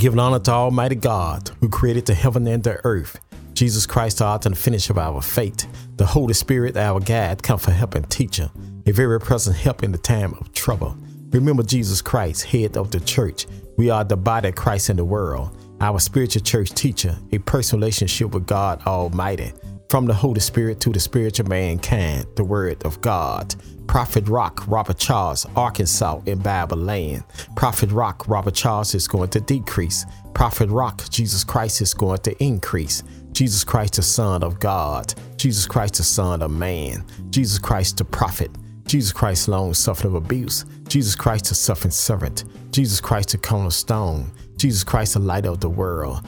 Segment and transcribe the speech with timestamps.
[0.00, 3.20] Giving honor to Almighty God, who created the heaven and the earth.
[3.52, 5.66] Jesus Christ, the author and finisher of our faith.
[5.96, 8.50] The Holy Spirit, our guide, comfort, help, and teacher.
[8.86, 10.96] A very present help in the time of trouble.
[11.32, 13.46] Remember Jesus Christ, head of the church.
[13.76, 15.54] We are the body of Christ in the world.
[15.82, 19.52] Our spiritual church teacher, a personal relationship with God Almighty.
[19.90, 23.54] From the Holy Spirit to the spiritual mankind, the Word of God.
[23.90, 27.24] Prophet Rock, Robert Charles, Arkansas in Bible land.
[27.56, 30.06] Prophet Rock, Robert Charles is going to decrease.
[30.32, 33.02] Prophet Rock, Jesus Christ is going to increase.
[33.32, 35.12] Jesus Christ, the Son of God.
[35.36, 37.04] Jesus Christ, the Son of Man.
[37.30, 38.52] Jesus Christ, the Prophet.
[38.86, 40.64] Jesus Christ, long suffering of abuse.
[40.86, 42.44] Jesus Christ, the suffering servant.
[42.70, 44.30] Jesus Christ, the cornerstone.
[44.56, 46.24] Jesus Christ, the light of the world.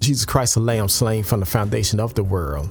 [0.00, 2.68] Jesus Christ, the lamb slain from the foundation of the world.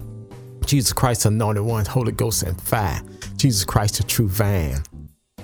[0.66, 3.02] Jesus Christ, the anointed one, Holy Ghost and fire.
[3.38, 4.84] Jesus Christ, the true vine.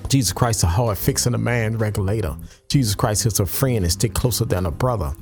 [0.09, 2.35] Jesus Christ, the hard fixing a man regulator.
[2.67, 5.13] Jesus Christ is a friend and stick closer than a brother.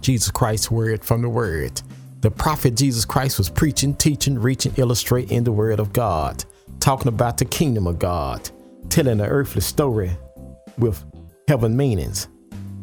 [0.00, 1.80] Jesus Christ, word from the word.
[2.20, 6.44] The prophet Jesus Christ was preaching, teaching, reaching, illustrating the word of God,
[6.78, 8.50] talking about the kingdom of God,
[8.90, 10.10] telling the earthly story
[10.78, 11.02] with
[11.48, 12.28] heaven meanings.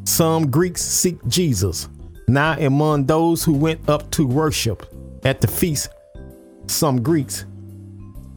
[0.04, 1.90] Some Greeks seek Jesus.
[2.28, 4.86] Now, among those who went up to worship
[5.24, 5.90] at the feast
[6.68, 7.46] some Greeks.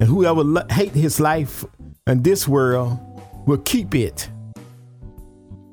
[0.00, 1.64] and whoever lo- hate his life
[2.06, 2.98] in this world
[3.46, 4.28] will keep it,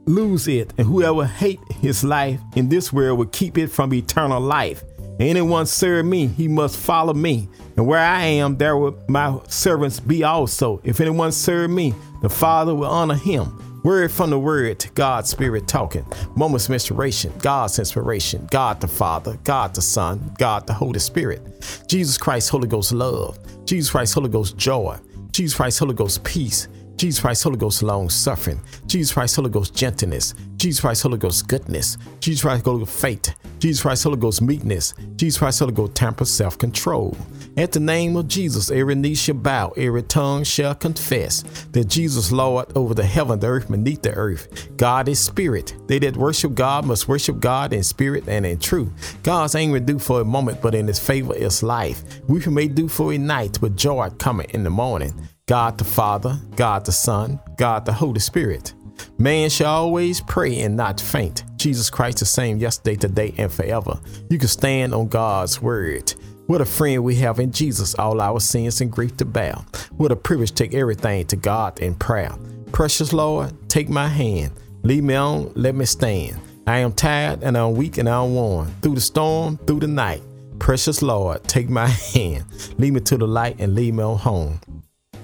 [0.06, 4.42] lose it, and whoever hate his life in this world will keep it from eternal
[4.42, 4.84] life.
[5.20, 7.48] Anyone serve me, he must follow me.
[7.78, 10.82] And where I am, there will my servants be also.
[10.84, 13.60] If anyone serve me, the Father will honor him.
[13.84, 16.06] Word from the Word, God's Spirit talking.
[16.38, 21.42] Moments of inspiration, God's inspiration, God the Father, God the Son, God the Holy Spirit.
[21.90, 23.38] Jesus Christ, Holy Ghost love.
[23.66, 24.98] Jesus Christ, Holy Ghost joy.
[25.32, 26.70] Jesus Christ, Holy Ghost peace.
[26.96, 28.62] Jesus Christ, Holy Ghost long suffering.
[28.86, 30.34] Jesus Christ, Holy Ghost gentleness.
[30.58, 31.98] Jesus Christ, Holy Ghost goodness.
[32.20, 33.36] Jesus Christ, Holy Ghost faith.
[33.60, 34.94] Jesus Christ, Holy Ghost meekness.
[35.16, 37.18] Jesus Christ, Holy Ghost temper, self control.
[37.56, 42.32] At the name of Jesus, every knee shall bow, every tongue shall confess that Jesus
[42.32, 44.76] Lord over the heaven, the earth, beneath the earth.
[44.78, 45.76] God is spirit.
[45.88, 49.18] They that worship God must worship God in spirit and in truth.
[49.22, 52.04] God's anger do for a moment, but in his favor is life.
[52.28, 55.14] We may do for a night, but joy coming in the morning.
[55.46, 58.74] God the Father, God the Son, God the Holy Spirit.
[59.18, 61.44] Man shall always pray and not faint.
[61.58, 64.00] Jesus Christ the same yesterday, today, and forever.
[64.30, 66.14] You can stand on God's word.
[66.48, 69.56] What a friend we have in Jesus, all our sins and grief to bear.
[69.98, 72.32] What a privilege to take everything to God in prayer.
[72.72, 74.54] Precious Lord, take my hand.
[74.84, 76.40] Lead me on, let me stand.
[76.66, 78.74] I am tired and I'm weak and I'm worn.
[78.82, 80.22] Through the storm, through the night.
[80.60, 82.46] Precious Lord, take my hand.
[82.78, 84.62] Lead me to the light and lead me on home.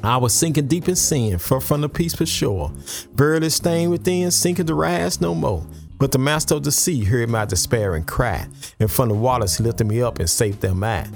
[0.04, 2.72] I was sinking deep in sin, far from the peace peaceful shore.
[3.14, 5.66] Verily staying within, sinking to rise no more.
[5.98, 8.48] But the master of the sea heard my despairing cry,
[8.80, 11.08] and from the waters he lifted me up and saved them I.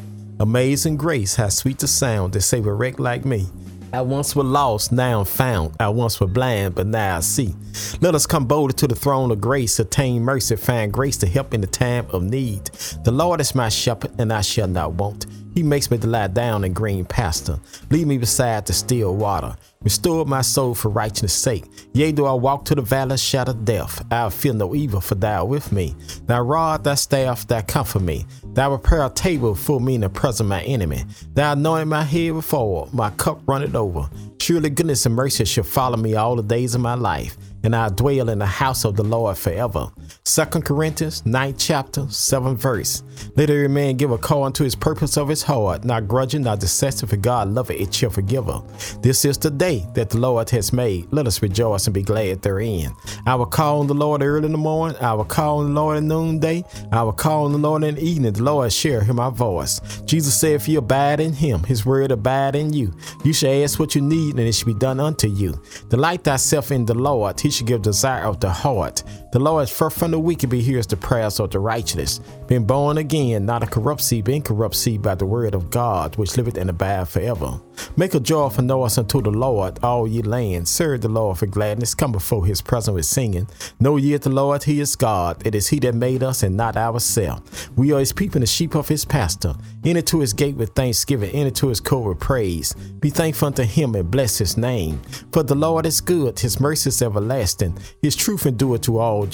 [0.42, 3.48] Amazing grace, how sweet the sound that saved a wreck like me.
[3.94, 5.76] I once was lost, now I'm found.
[5.80, 7.56] I once was blind, but now I see.
[8.02, 11.54] Let us come boldly to the throne of grace, attain mercy, find grace to help
[11.54, 12.66] in the time of need.
[13.04, 15.28] The Lord is my shepherd, and I shall not want.
[15.54, 17.60] He makes me to lie down in green pasture.
[17.92, 19.56] Lead me beside the still water.
[19.84, 21.66] Restore my soul for righteousness' sake.
[21.94, 25.16] Yea, do I walk to the valley of shadow death, I'll fear no evil, for
[25.16, 25.96] thou art with me.
[26.26, 28.26] Thy rod, thy staff, thou comfort me.
[28.54, 31.04] Thou prepare a table for me in the presence of my enemy.
[31.34, 34.10] Thou anoint my head with oil, my cup runneth over.
[34.40, 37.92] Surely goodness and mercy shall follow me all the days of my life, and I'll
[37.92, 39.92] dwell in the house of the Lord forever.
[40.24, 43.04] Second Corinthians 9 chapter, 7 verse.
[43.36, 46.60] Let every man give a call unto his purpose of his heart, not grudging, not
[46.60, 48.62] dissecting, for God loveth it shall forgive her.
[49.02, 51.08] This is the day that the Lord has made.
[51.12, 52.94] Let us rejoice and be glad therein.
[53.26, 54.98] I will call on the Lord early in the morning.
[55.02, 56.64] I will call on the Lord at noonday.
[56.92, 58.34] I will call on the Lord in the evening.
[58.34, 59.80] The Lord shall hear my voice.
[60.06, 62.94] Jesus said, if you abide in him, his word abide in you.
[63.24, 65.62] You shall ask what you need and it shall be done unto you.
[65.90, 69.04] Delight thyself in the Lord, he shall give desire of the heart.
[69.32, 72.20] The Lord is far from the wicked, but hears the prayers of the righteous.
[72.48, 76.18] Been born again, not a corrupt seed, but incorrupt seed by the word of God,
[76.18, 77.62] which liveth the bad forever.
[77.96, 80.70] Make a joyful noise unto the Lord, all ye lands.
[80.70, 81.96] Serve the Lord for gladness.
[81.96, 83.48] Come before his presence with singing.
[83.80, 85.42] Know ye the Lord, he is God.
[85.48, 87.70] It is he that made us and not ourselves.
[87.78, 89.56] We are his people and the sheep of his pastor.
[89.86, 92.74] Enter to his gate with thanksgiving, enter to his court with praise.
[92.74, 95.02] Be thankful unto him and bless his name.
[95.32, 99.26] For the Lord is good, his mercy is everlasting, his truth endureth to all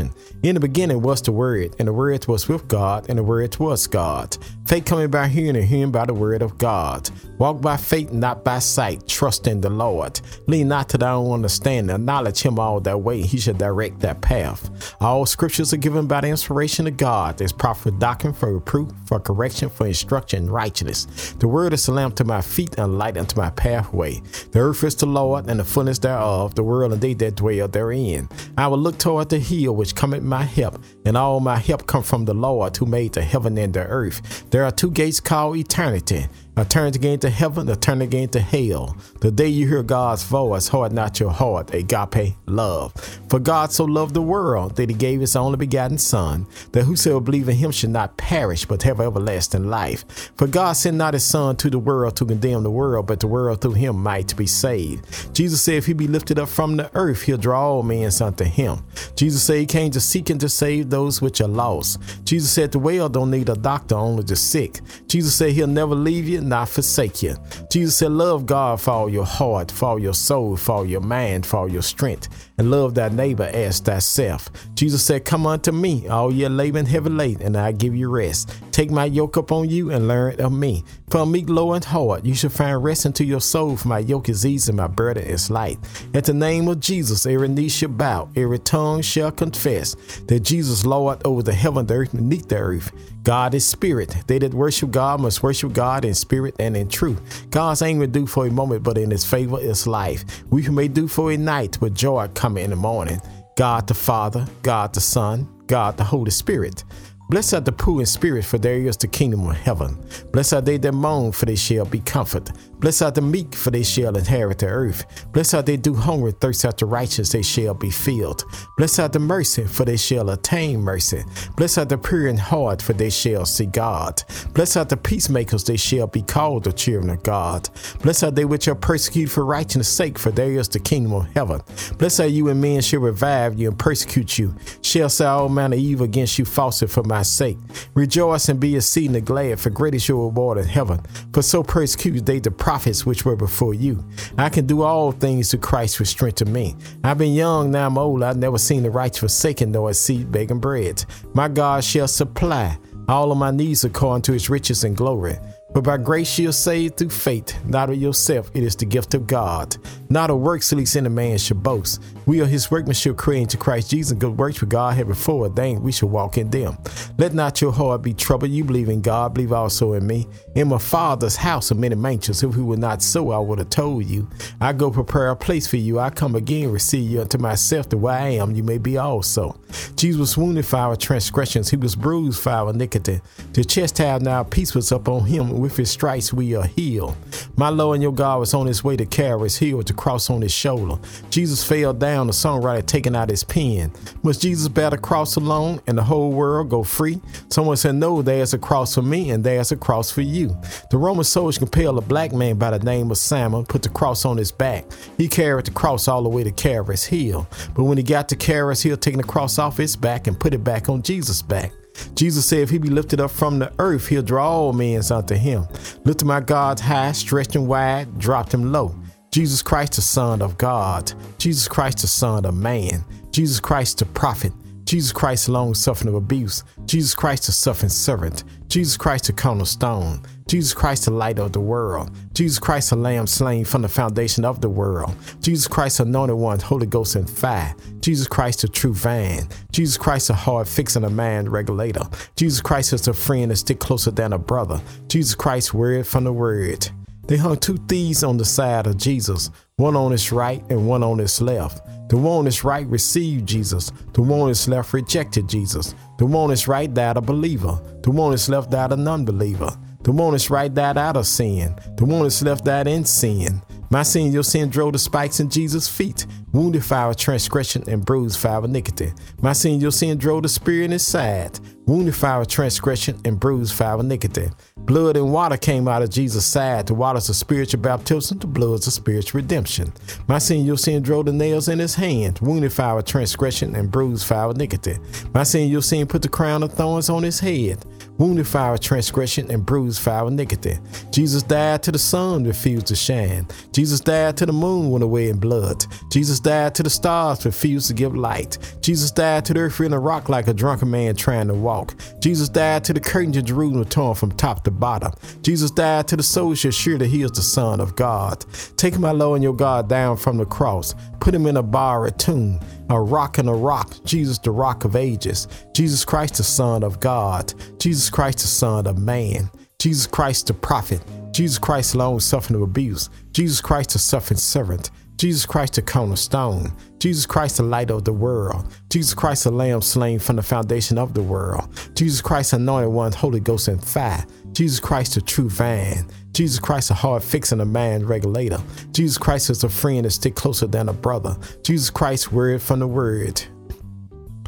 [0.00, 0.40] generation.
[0.42, 3.56] In the beginning was the Word, and the Word was with God, and the Word
[3.58, 4.36] was God.
[4.66, 7.10] Faith coming by hearing, and hearing by the Word of God.
[7.38, 9.06] Walk by faith, not by sight.
[9.08, 10.20] Trust in the Lord.
[10.46, 11.94] Lean not to thy own understanding.
[11.94, 13.22] Acknowledge him all that way.
[13.22, 14.94] He shall direct that path.
[15.00, 17.38] All scriptures are given by the inspiration of God.
[17.38, 21.34] There's proper doctrine for reproof, for correction, for instruction in righteousness.
[21.38, 24.20] The word is a lamp to my feet and light unto my pathway.
[24.52, 27.68] The earth is the Lord and the fullness thereof, the world and they that dwell
[27.68, 28.28] therein.
[28.56, 32.02] I will look toward the hill which cometh my help, and all my help come
[32.02, 34.48] from the Lord who made the heaven and the earth.
[34.50, 36.26] There are two gates called eternity.
[36.56, 38.96] I turn again to heaven, I turn again to hell.
[39.20, 42.92] The day you hear God's voice, harden not your heart, agape love.
[43.30, 47.20] For God so loved the world that he gave his only begotten Son, that whosoever
[47.20, 50.32] believe in him should not perish, but have everlasting life.
[50.36, 53.26] For God sent not his Son to the world to condemn the world, but the
[53.26, 55.34] world through him might be saved.
[55.34, 58.44] Jesus said, if he be lifted up from the earth, he'll draw all men unto
[58.44, 58.84] him.
[59.16, 62.00] Jesus said he came to seek and to save those which are lost.
[62.24, 64.80] Jesus said the well don't need a doctor, only the sick.
[65.06, 67.36] Jesus said he'll never leave you, not forsake you.
[67.70, 71.00] Jesus said, Love God for all your heart, for all your soul, for all your
[71.00, 74.50] mind, for all your strength, and love thy neighbor as thyself.
[74.74, 78.52] Jesus said, Come unto me, all ye labor heavy laden, and I give you rest.
[78.70, 80.84] Take my yoke upon you and learn of me.
[81.08, 84.28] For meek, low, and hard, you shall find rest unto your soul, for my yoke
[84.28, 85.78] is easy, my burden is light.
[86.12, 89.94] At the name of Jesus, every knee shall bow, every tongue shall confess
[90.26, 92.92] that Jesus Lord over the heaven, the earth, beneath the earth.
[93.22, 94.16] God is spirit.
[94.26, 97.50] They that worship God must worship God in spirit and in truth.
[97.50, 100.24] God's anger do for a moment, but in his favor is life.
[100.50, 103.20] We may do for a night, but joy coming in the morning.
[103.56, 106.82] God the Father, God the Son, God the Holy Spirit.
[107.28, 109.96] Blessed are the poor in spirit, for there is the kingdom of heaven.
[110.32, 112.56] Blessed are they that mourn, for they shall be comforted.
[112.80, 115.26] Blessed are the meek, for they shall inherit the earth.
[115.32, 118.44] Blessed are they do hunger and thirst after righteousness, they shall be filled.
[118.78, 121.22] Blessed are the mercy, for they shall attain mercy.
[121.56, 124.22] Blessed are the pure in heart, for they shall see God.
[124.54, 127.68] Blessed are the peacemakers, they shall be called the children of God.
[128.02, 131.26] Blessed are they which are persecuted for righteousness' sake, for there is the kingdom of
[131.34, 131.60] heaven.
[131.98, 135.76] Blessed are you and men shall revive you and persecute you, shall say all manner
[135.76, 137.58] of evil against you falsely for my sake.
[137.94, 141.00] Rejoice and be exceedingly glad, for great is your reward in heaven.
[141.34, 143.98] For so persecuted they the prophets which were before you.
[144.38, 146.76] I can do all things through Christ which strengthen me.
[147.02, 148.22] I've been young, now I'm old.
[148.22, 151.04] I've never seen the righteous forsaken, nor a seed begging bread.
[151.34, 152.78] My God shall supply
[153.08, 155.36] all of my needs according to his riches and glory.
[155.72, 159.14] But by grace you are saved through faith, not of yourself, it is the gift
[159.14, 159.76] of God.
[160.08, 162.02] Not of works, least any man should boast.
[162.26, 165.82] We are his workmanship created to Christ Jesus, good works which God had before ordained,
[165.82, 166.76] we should walk in them.
[167.18, 168.50] Let not your heart be troubled.
[168.50, 170.26] You believe in God, believe also in me.
[170.56, 172.42] In my Father's house are many mansions.
[172.42, 174.28] If we were not so, I would have told you.
[174.60, 176.00] I go prepare a place for you.
[176.00, 179.59] I come again, receive you unto myself, that where I am, you may be also.
[179.96, 183.20] Jesus was wounded for our transgressions, he was bruised for our iniquity.
[183.52, 187.16] The chest chastisement now peace was upon him with his stripes we are healed.
[187.56, 189.92] My Lord and your God was on his way to carry his heel with the
[189.92, 191.00] cross on his shoulder.
[191.30, 193.92] Jesus fell down, the songwriter taking out his pen.
[194.22, 197.20] Must Jesus bear the cross alone and the whole world go free?
[197.48, 200.56] Someone said, No, there's a cross for me and there's a cross for you.
[200.90, 204.24] The Roman soldiers compelled a black man by the name of Simon, put the cross
[204.24, 204.84] on his back.
[205.16, 207.46] He carried the cross all the way to Calvary's Hill.
[207.74, 210.54] But when he got to Calvary's Hill, taking the cross off his back and put
[210.54, 211.72] it back on Jesus' back.
[212.14, 215.34] Jesus said, If he be lifted up from the earth, he'll draw all men unto
[215.34, 215.66] him.
[216.04, 218.94] Lifted my God high, stretched him wide, dropped him low.
[219.30, 221.12] Jesus Christ, the Son of God.
[221.38, 223.04] Jesus Christ, the Son of man.
[223.30, 224.52] Jesus Christ, the prophet.
[224.90, 226.64] Jesus Christ, long suffering of abuse.
[226.84, 228.42] Jesus Christ, the suffering servant.
[228.66, 230.20] Jesus Christ, the cornerstone.
[230.48, 232.10] Jesus Christ, the light of the world.
[232.34, 235.14] Jesus Christ, the lamb slain from the foundation of the world.
[235.40, 237.72] Jesus Christ, anointed one, Holy Ghost and fire.
[238.00, 239.46] Jesus Christ, the true vine.
[239.70, 242.02] Jesus Christ, the hard fixing a man regulator.
[242.34, 244.80] Jesus Christ is a friend that stick closer than a brother.
[245.06, 246.90] Jesus Christ, word from the word.
[247.30, 251.04] They hung two thieves on the side of Jesus, one on his right and one
[251.04, 251.80] on his left.
[252.08, 253.92] The one on his right received Jesus.
[254.14, 255.94] The one on his left rejected Jesus.
[256.18, 257.80] The one on his right died a believer.
[258.02, 259.70] The one on his left died a non believer.
[260.02, 261.76] The one on his right died out of sin.
[261.96, 263.62] The one on his left died in sin.
[263.92, 268.04] My sin, your sin drove the spikes in Jesus' feet, wounded for our transgression and
[268.04, 269.12] bruised for our iniquity.
[269.42, 273.40] My sin, your sin drove the spear in his side, wounded for our transgression and
[273.40, 274.48] bruised for our iniquity.
[274.76, 276.86] Blood and water came out of Jesus' side.
[276.86, 279.92] The waters of spiritual baptism, the bloods of spiritual redemption.
[280.28, 283.90] My sin, your sin drove the nails in his hand, wounded for our transgression and
[283.90, 284.98] bruised for our iniquity.
[285.34, 287.84] My sin, your sin put the crown of thorns on his head
[288.20, 290.78] wounded for our transgression and bruised for our iniquity.
[291.10, 293.46] Jesus died till the sun refused to shine.
[293.72, 295.82] Jesus died till the moon went away in blood.
[296.12, 298.58] Jesus died till the stars refused to give light.
[298.82, 301.94] Jesus died till the earth in a rock like a drunken man trying to walk.
[302.20, 305.12] Jesus died till the curtains of Jerusalem torn from top to bottom.
[305.40, 308.44] Jesus died till the should sure that he is the Son of God.
[308.76, 310.94] Take my Lord and your God down from the cross.
[311.20, 312.60] Put him in a borrowed tomb
[312.90, 317.00] a rock and a rock, Jesus, the rock of ages, Jesus Christ, the Son of
[317.00, 322.62] God, Jesus Christ, the Son of man, Jesus Christ, the prophet, Jesus Christ, long suffering
[322.62, 328.04] abuse, Jesus Christ, the suffering servant, Jesus Christ, the cornerstone, Jesus Christ, the light of
[328.04, 332.54] the world, Jesus Christ, the lamb slain from the foundation of the world, Jesus Christ,
[332.54, 337.22] anointed one, Holy Ghost and fire, Jesus Christ, the true vine, Jesus Christ, a hard
[337.22, 338.58] fixing a man regulator.
[338.92, 341.36] Jesus Christ is a friend that stick closer than a brother.
[341.62, 343.42] Jesus Christ, word from the word.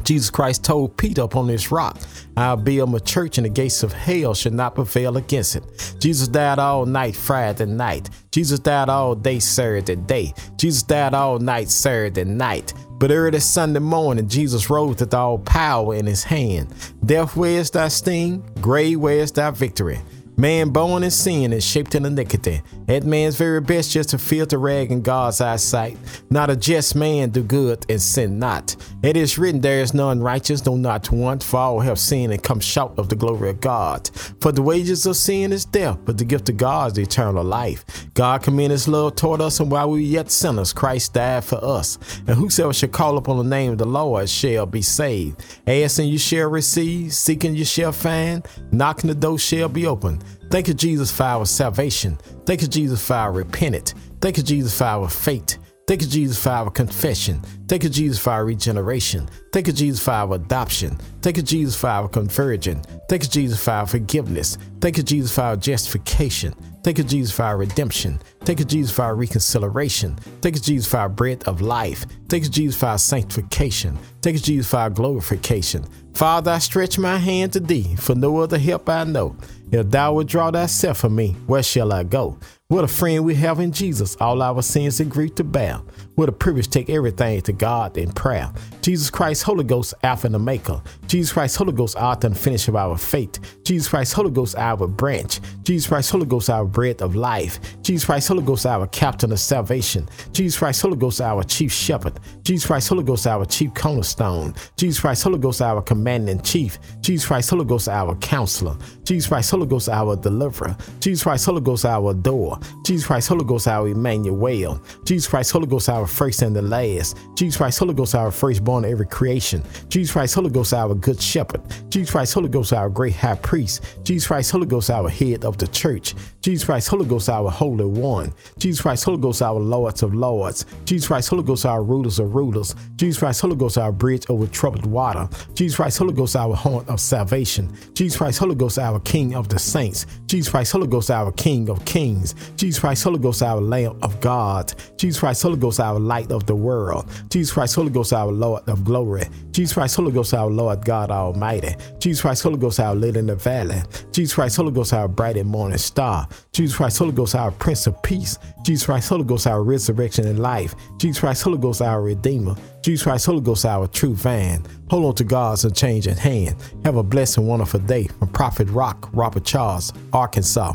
[0.03, 1.97] Jesus Christ told Peter upon this rock,
[2.35, 5.63] I'll build my church and the gates of hell should not prevail against it.
[5.99, 8.09] Jesus died all night Friday night.
[8.31, 10.33] Jesus died all day Saturday day.
[10.57, 12.73] Jesus died all night Saturday night.
[12.99, 16.73] But early Sunday morning, Jesus rose with all power in his hand.
[17.05, 18.43] Death, where's thy sting?
[18.61, 19.99] Grave, where's thy victory?
[20.35, 22.63] Man born in sin is shaped in iniquity.
[22.87, 25.95] That man's very best just a filthy rag in God's eyesight.
[26.31, 28.75] Not a just man do good and sin not.
[29.03, 32.41] It is written, There is none righteous, no not one, for all have sinned and
[32.41, 34.09] come short of the glory of God.
[34.41, 37.85] For the wages of sin is death, but the gift of God is eternal life.
[38.15, 41.63] God commended his love toward us, and while we were yet sinners, Christ died for
[41.63, 41.99] us.
[42.25, 45.43] And whosoever shall call upon the name of the Lord shall be saved.
[45.67, 50.22] Asking you shall receive, seeking you shall find, knocking the door shall be open.
[50.49, 52.17] Thank you, Jesus, for our salvation.
[52.45, 53.93] Thank you, Jesus, for our repentance.
[54.21, 55.57] Thank you, Jesus, for our faith.
[55.85, 57.41] Thank you, Jesus, for our confession.
[57.67, 59.27] Thank you, Jesus, for our regeneration.
[59.51, 60.97] Thank you, Jesus, for our adoption.
[61.21, 62.81] Thank you, Jesus, for our conversion.
[63.09, 64.57] Thank you, Jesus, for our forgiveness.
[64.79, 66.53] Thank you, Jesus, for our justification.
[66.83, 68.19] Thank you, Jesus, for our redemption.
[68.41, 70.15] Thank you, Jesus, for our reconciliation.
[70.41, 72.05] Thank you, Jesus, for our bread of life.
[72.29, 73.97] Thank you, Jesus, for our sanctification.
[74.21, 75.85] Thank you, Jesus, for our glorification.
[76.13, 79.35] Father, I stretch my hand to thee, for no other help I know.
[79.73, 82.37] If thou withdraw thyself from me, where shall I go?
[82.73, 85.79] What a friend we have in Jesus, all our sins and grief to bear.
[86.15, 88.51] What a privilege take everything to God in prayer.
[88.81, 90.81] Jesus Christ, Holy Ghost, Alpha and Omega.
[91.05, 93.39] Jesus Christ, Holy Ghost, author and finish of our faith.
[93.63, 95.39] Jesus Christ, Holy Ghost, our branch.
[95.63, 97.59] Jesus Christ, Holy Ghost, our bread of life.
[97.83, 100.09] Jesus Christ, Holy Ghost, our captain of salvation.
[100.31, 102.19] Jesus Christ, Holy Ghost, our chief shepherd.
[102.43, 104.53] Jesus Christ, Holy Ghost, our chief cornerstone.
[104.77, 106.79] Jesus Christ, Holy Ghost, our commanding chief.
[107.01, 108.75] Jesus Christ, Holy Ghost, our counselor.
[109.03, 110.75] Jesus Christ, Holy Ghost, our deliverer.
[110.99, 112.59] Jesus Christ, Holy Ghost, our door.
[112.83, 114.81] Jesus Christ, Holy Ghost, our Emmanuel.
[115.05, 117.17] Jesus Christ, Holy Ghost, our first and the last.
[117.35, 119.63] Jesus Christ, Holy Ghost, our firstborn of every creation.
[119.89, 121.61] Jesus Christ, Holy Ghost, our good shepherd.
[121.89, 123.83] Jesus Christ, Holy Ghost, our great high priest.
[124.03, 126.15] Jesus Christ, Holy Ghost, our head of the church.
[126.41, 128.33] Jesus Christ, Holy Ghost, our Holy One.
[128.57, 130.65] Jesus Christ, Holy Ghost, our Lords of Lords.
[130.85, 132.75] Jesus Christ, Holy Ghost, our rulers of rulers.
[132.95, 135.27] Jesus Christ, Holy Ghost, our bridge over troubled water.
[135.53, 137.73] Jesus Christ, Holy Ghost, our horn of salvation.
[137.93, 140.05] Jesus Christ, Holy Ghost, our King of the saints.
[140.27, 142.35] Jesus Christ, Holy Ghost, our King of kings.
[142.55, 144.73] Jesus Christ, Holy Ghost, our Lamb of God.
[144.97, 147.09] Jesus Christ, Holy Ghost, our light of the world.
[147.29, 149.25] Jesus Christ, Holy Ghost, our Lord of glory.
[149.51, 151.75] Jesus Christ, Holy Ghost, our Lord God Almighty.
[151.99, 153.81] Jesus Christ, Holy Ghost, our lily in the valley.
[154.11, 156.27] Jesus Christ, Holy Ghost, our bright and morning star.
[156.51, 158.37] Jesus Christ, Holy Ghost, our Prince of Peace.
[158.63, 160.75] Jesus Christ, Holy Ghost, our resurrection and life.
[160.97, 162.55] Jesus Christ, Holy Ghost, our Redeemer.
[162.81, 164.65] Jesus Christ, Holy Ghost, our true van.
[164.89, 166.55] Hold on to God's unchanging hand.
[166.83, 170.73] Have a blessed and wonderful day from Prophet Rock, Robert Charles, Arkansas.